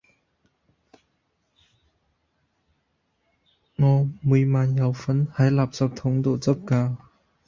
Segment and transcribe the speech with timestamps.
[3.75, 6.95] 我每晚有份喺垃圾筒度執㗎